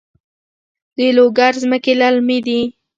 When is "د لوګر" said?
0.97-1.53